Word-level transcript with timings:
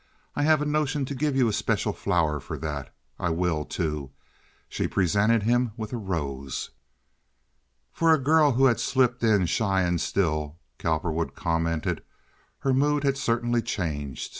"I 0.35 0.41
have 0.41 0.63
a 0.63 0.65
notion 0.65 1.05
to 1.05 1.13
give 1.13 1.35
you 1.35 1.47
a 1.47 1.53
special 1.53 1.93
flower 1.93 2.39
for 2.39 2.57
that. 2.57 2.91
I 3.19 3.29
will, 3.29 3.65
too." 3.65 4.09
She 4.67 4.87
presented 4.87 5.43
him 5.43 5.73
with 5.77 5.93
a 5.93 5.97
rose. 5.97 6.71
For 7.93 8.11
a 8.11 8.17
girl 8.17 8.53
who 8.53 8.65
had 8.65 8.79
slipped 8.79 9.21
in 9.23 9.45
shy 9.45 9.83
and 9.83 10.01
still, 10.01 10.55
Cowperwood 10.79 11.35
commented, 11.35 12.01
her 12.61 12.73
mood 12.73 13.03
had 13.03 13.15
certainly 13.15 13.61
changed. 13.61 14.29